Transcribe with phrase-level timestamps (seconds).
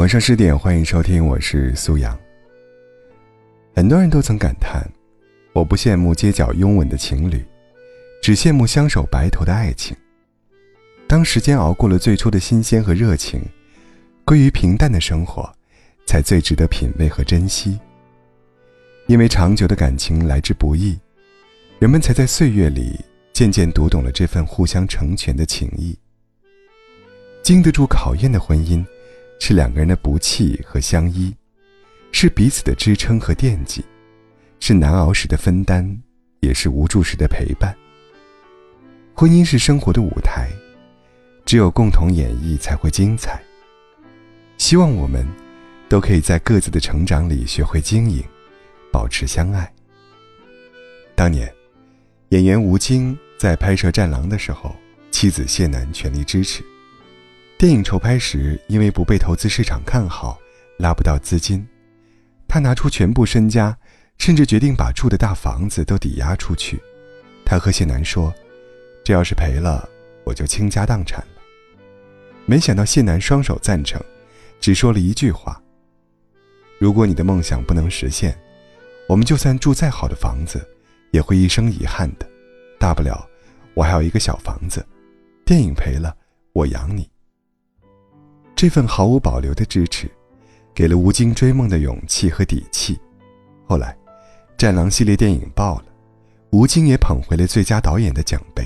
[0.00, 2.18] 晚上十点，欢迎收听，我是苏阳。
[3.74, 4.82] 很多人都曾感叹
[5.52, 7.44] ：“我不羡慕街角拥吻的情侣，
[8.22, 9.94] 只羡慕相守白头的爱情。”
[11.06, 13.42] 当时间熬过了最初的新鲜和热情，
[14.24, 15.52] 归于平淡的生活，
[16.06, 17.78] 才最值得品味和珍惜。
[19.06, 20.98] 因为长久的感情来之不易，
[21.78, 22.98] 人们才在岁月里
[23.34, 25.94] 渐渐读懂了这份互相成全的情谊。
[27.42, 28.82] 经得住考验的婚姻。
[29.40, 31.34] 是两个人的不弃和相依，
[32.12, 33.84] 是彼此的支撑和惦记，
[34.60, 35.98] 是难熬时的分担，
[36.40, 37.74] 也是无助时的陪伴。
[39.14, 40.48] 婚姻是生活的舞台，
[41.44, 43.42] 只有共同演绎才会精彩。
[44.58, 45.26] 希望我们
[45.88, 48.22] 都可以在各自的成长里学会经营，
[48.92, 49.72] 保持相爱。
[51.16, 51.52] 当年，
[52.28, 54.76] 演员吴京在拍摄《战狼》的时候，
[55.10, 56.62] 妻子谢楠全力支持。
[57.60, 60.40] 电影筹拍时，因为不被投资市场看好，
[60.78, 61.62] 拉不到资金，
[62.48, 63.76] 他拿出全部身家，
[64.16, 66.80] 甚至决定把住的大房子都抵押出去。
[67.44, 68.32] 他和谢楠说
[69.04, 69.86] ：“这要是赔了，
[70.24, 71.42] 我就倾家荡产了。”
[72.48, 74.02] 没想到谢楠双手赞成，
[74.58, 75.62] 只说了一句话
[76.80, 78.34] ：“如果你的梦想不能实现，
[79.06, 80.66] 我们就算住再好的房子，
[81.10, 82.26] 也会一生遗憾的。
[82.78, 83.28] 大不了，
[83.74, 84.82] 我还有一个小房子，
[85.44, 86.16] 电影赔了，
[86.54, 87.06] 我养你。”
[88.60, 90.06] 这份毫无保留的支持，
[90.74, 93.00] 给了吴京追梦的勇气和底气。
[93.64, 93.96] 后来，
[94.58, 95.84] 《战狼》系列电影爆了，
[96.50, 98.62] 吴京也捧回了最佳导演的奖杯。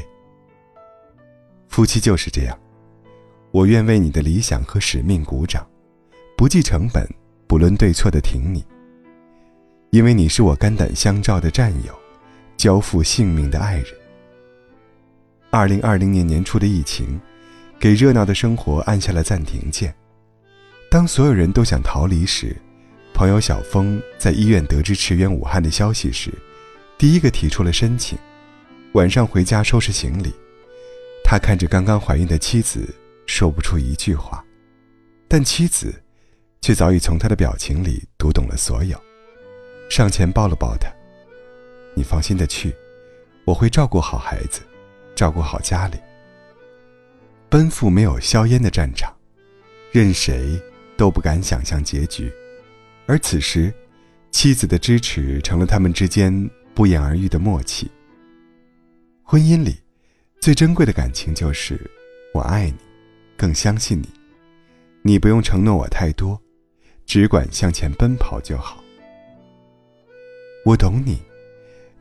[1.68, 2.58] 夫妻就是这样，
[3.52, 5.64] 我愿为你的理想和使命鼓掌，
[6.36, 7.08] 不计成本、
[7.46, 8.66] 不论对错的挺你，
[9.90, 11.96] 因为你是我肝胆相照的战友，
[12.56, 13.86] 交付性命的爱人。
[15.50, 17.20] 二零二零年年初的疫情。
[17.84, 19.94] 给热闹的生活按下了暂停键。
[20.90, 22.56] 当所有人都想逃离时，
[23.12, 26.32] 朋友小峰在医院得知驰援武汉的消息时，
[26.96, 28.16] 第一个提出了申请。
[28.94, 30.32] 晚上回家收拾行李，
[31.22, 32.88] 他看着刚刚怀孕的妻子，
[33.26, 34.42] 说不出一句话，
[35.28, 35.94] 但妻子
[36.62, 38.98] 却早已从他的表情里读懂了所有，
[39.90, 40.88] 上前抱了抱他
[41.94, 42.74] ：“你放心的去，
[43.44, 44.62] 我会照顾好孩子，
[45.14, 45.98] 照顾好家里。”
[47.54, 49.14] 奔赴没有硝烟的战场，
[49.92, 50.60] 任谁
[50.96, 52.28] 都不敢想象结局。
[53.06, 53.72] 而此时，
[54.32, 57.88] 妻子的支持成了他们之间不言而喻的默契。
[59.22, 59.76] 婚姻里，
[60.40, 61.80] 最珍贵的感情就是
[62.34, 62.78] 我爱你，
[63.36, 64.08] 更相信你。
[65.02, 66.36] 你不用承诺我太多，
[67.06, 68.82] 只管向前奔跑就好。
[70.64, 71.22] 我懂你，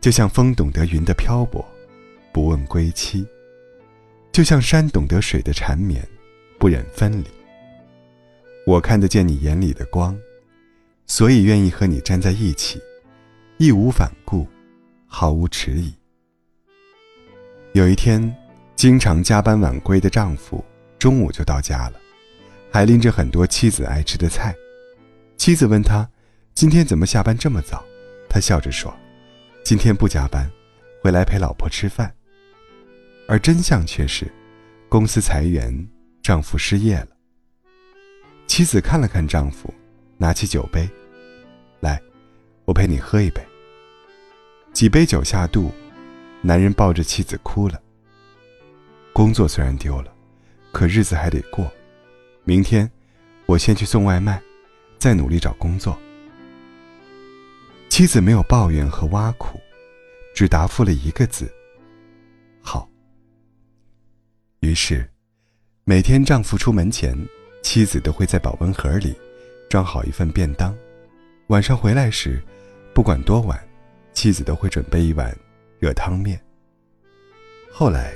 [0.02, 1.64] 就像风懂得云的漂泊，
[2.32, 3.24] 不问归期。
[4.34, 6.04] 就像山懂得水的缠绵，
[6.58, 7.28] 不忍分离。
[8.66, 10.18] 我看得见你眼里的光，
[11.06, 12.82] 所以愿意和你站在一起，
[13.58, 14.48] 义无反顾，
[15.06, 15.94] 毫无迟疑。
[17.74, 18.36] 有一天，
[18.76, 20.66] 经常加班晚归的丈夫
[20.98, 22.00] 中午就到家了，
[22.72, 24.56] 还拎着很多妻子爱吃的菜。
[25.38, 26.10] 妻子问他
[26.56, 27.86] ：“今天怎么下班这么早？”
[28.28, 28.92] 他笑着说
[29.64, 30.50] ：“今天不加班，
[31.04, 32.12] 回来陪老婆吃饭。”
[33.28, 34.32] 而真相却是，
[34.90, 35.74] 公司裁员，
[36.22, 37.08] 丈夫失业了。
[38.48, 39.74] 妻子看了看丈夫，
[40.18, 40.88] 拿起酒杯，
[41.80, 42.02] 来，
[42.66, 43.42] 我陪你喝一杯。
[44.74, 45.72] 几杯酒下肚，
[46.42, 47.82] 男人抱着妻子哭了。
[49.14, 50.14] 工作虽然丢了，
[50.72, 51.72] 可日子还得过。
[52.44, 52.90] 明天，
[53.46, 54.42] 我先去送外卖，
[55.00, 55.98] 再努力找工作。
[57.88, 59.60] 妻子没有抱怨和挖苦，
[60.36, 61.50] 只答复了一个字：
[64.74, 65.08] 于是，
[65.84, 67.16] 每天丈夫出门前，
[67.62, 69.16] 妻子都会在保温盒里
[69.70, 70.76] 装好一份便当。
[71.50, 72.42] 晚上回来时，
[72.92, 73.64] 不管多晚，
[74.14, 75.32] 妻子都会准备一碗
[75.78, 76.42] 热汤面。
[77.72, 78.16] 后来，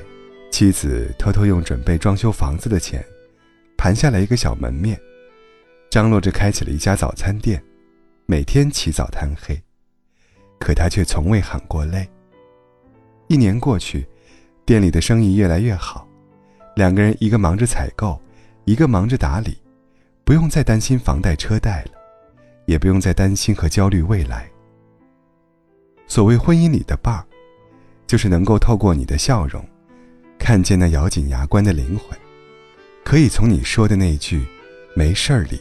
[0.52, 3.06] 妻子偷偷用准备装修房子的钱，
[3.78, 5.00] 盘下来一个小门面，
[5.92, 7.64] 张罗着开起了一家早餐店，
[8.26, 9.56] 每天起早贪黑。
[10.60, 12.10] 可他却从未喊过累。
[13.28, 14.08] 一年过去，
[14.66, 16.07] 店里的生意越来越好。
[16.78, 18.22] 两个人，一个忙着采购，
[18.66, 19.58] 一个忙着打理，
[20.24, 21.94] 不用再担心房贷车贷了，
[22.68, 24.48] 也不用再担心和焦虑未来。
[26.06, 27.26] 所谓婚姻里的伴儿，
[28.06, 29.68] 就是能够透过你的笑容，
[30.38, 32.16] 看见那咬紧牙关的灵魂，
[33.04, 34.46] 可以从你说的那句
[34.96, 35.60] “没事儿”里，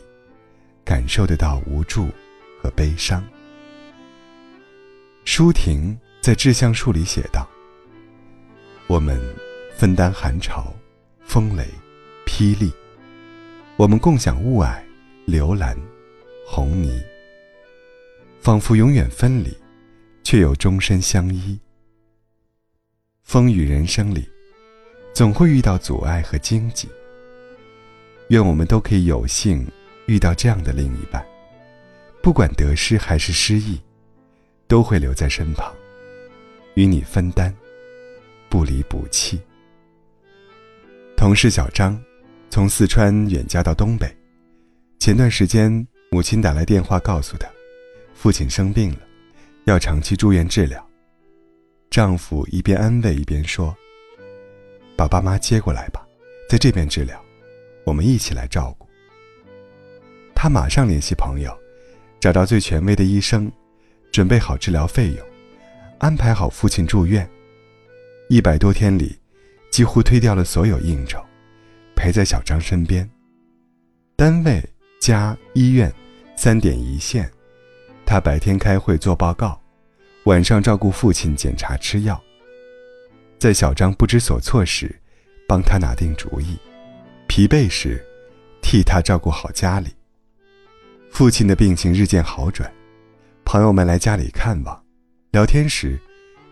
[0.84, 2.10] 感受得到无助
[2.62, 3.24] 和悲伤。
[5.24, 7.48] 舒婷在《致橡树》里写道
[8.86, 9.18] ：“我们
[9.74, 10.70] 分担寒潮。”
[11.26, 11.66] 风雷，
[12.24, 12.72] 霹雳，
[13.76, 14.80] 我们共享雾霭，
[15.26, 15.76] 流岚、
[16.46, 17.02] 红泥，
[18.40, 19.54] 仿佛永远分离，
[20.22, 21.58] 却又终身相依。
[23.24, 24.26] 风雨人生里，
[25.12, 26.88] 总会遇到阻碍和荆棘。
[28.28, 29.66] 愿我们都可以有幸
[30.06, 31.26] 遇到这样的另一半，
[32.22, 33.78] 不管得失还是失意，
[34.68, 35.74] 都会留在身旁，
[36.74, 37.54] 与你分担，
[38.48, 39.40] 不离不弃。
[41.16, 41.98] 同事小张，
[42.50, 44.14] 从四川远嫁到东北。
[44.98, 47.48] 前段时间，母亲打来电话告诉她，
[48.14, 48.98] 父亲生病了，
[49.64, 50.86] 要长期住院治疗。
[51.90, 53.74] 丈夫一边安慰一边说
[54.94, 56.06] ：“把爸妈接过来吧，
[56.50, 57.20] 在这边治疗，
[57.84, 58.86] 我们一起来照顾。”
[60.36, 61.50] 他马上联系朋友，
[62.20, 63.50] 找到最权威的医生，
[64.12, 65.26] 准备好治疗费用，
[65.98, 67.28] 安排好父亲住院。
[68.28, 69.18] 一百多天里，
[69.76, 71.22] 几乎推掉了所有应酬，
[71.94, 73.06] 陪在小张身边。
[74.16, 74.66] 单位、
[75.02, 75.92] 家、医院，
[76.34, 77.30] 三点一线。
[78.06, 79.60] 他白天开会做报告。
[80.24, 82.18] 晚上照顾父亲检查吃药，
[83.38, 84.98] 在小张不知所措时，
[85.46, 86.56] 帮他拿定主意；
[87.28, 88.02] 疲惫时，
[88.62, 89.88] 替他照顾好家里。
[91.10, 92.72] 父亲的病情日渐好转，
[93.44, 94.82] 朋友们来家里看望，
[95.32, 96.00] 聊天时，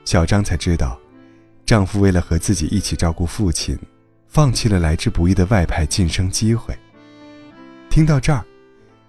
[0.05, 1.01] 小张才知道，
[1.67, 3.79] 丈夫为了和自己一起照顾父亲，
[4.29, 6.77] 放弃了来之不易的外派晋升机会。
[7.89, 8.45] 听到这儿，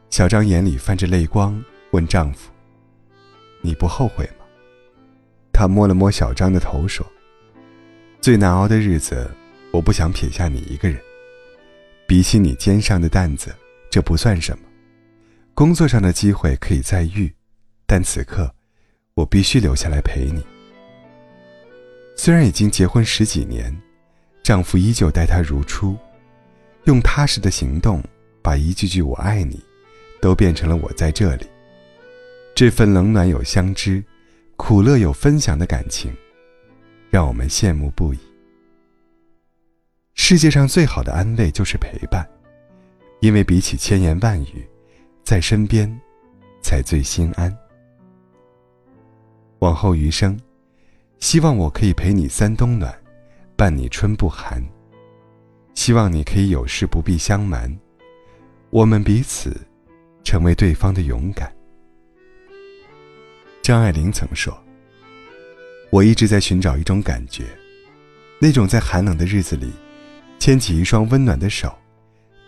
[0.09, 1.61] 小张眼里泛着泪光，
[1.91, 2.51] 问丈夫
[3.61, 4.45] ：“你不后悔吗？”
[5.51, 7.05] 他摸了摸小张的头，说
[8.21, 9.29] ：“最难熬的日子，
[9.71, 10.97] 我不想撇下你一个人。
[12.07, 13.53] 比起你肩上的担子，
[13.89, 14.63] 这不算什么。
[15.53, 17.33] 工作上的机会可以再遇，
[17.85, 18.53] 但此刻，
[19.13, 20.41] 我必须留下来陪你。
[22.15, 23.75] 虽然已经结婚十几年，
[24.43, 25.95] 丈夫依旧待她如初，
[26.85, 28.03] 用踏实的行动，
[28.41, 29.63] 把一句句‘我爱你’，
[30.21, 31.45] 都变成了‘我在这里’。
[32.55, 34.03] 这份冷暖有相知。”
[34.57, 36.15] 苦乐有分享的感情，
[37.09, 38.19] 让我们羡慕不已。
[40.13, 42.25] 世界上最好的安慰就是陪伴，
[43.19, 44.65] 因为比起千言万语，
[45.25, 45.93] 在身边，
[46.61, 47.53] 才最心安。
[49.59, 50.39] 往后余生，
[51.25, 52.95] 希望我可以陪你三冬暖，
[53.55, 54.63] 伴你春不寒。
[55.73, 57.75] 希望你可以有事不必相瞒，
[58.69, 59.59] 我们彼此，
[60.23, 61.51] 成为对方的勇敢。
[63.63, 64.55] 张爱玲曾说
[65.89, 67.45] ：“我一直在寻找一种感觉，
[68.37, 69.71] 那种在寒冷的日子里，
[70.37, 71.75] 牵起一双温暖的手，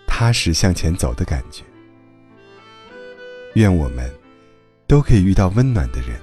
[0.05, 1.63] 踏实向前走的感觉。
[3.55, 4.07] 愿我们
[4.85, 6.21] 都可以遇到温暖的人，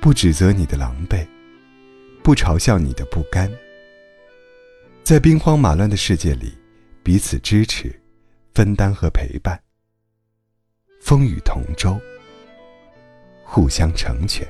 [0.00, 1.26] 不指责你的狼狈，
[2.22, 3.50] 不嘲笑你的不甘，
[5.02, 6.56] 在兵荒马乱的世界里，
[7.02, 7.98] 彼此支持，
[8.54, 9.60] 分担和陪伴，
[11.00, 11.98] 风雨同舟。”
[13.42, 14.46] 互相成全。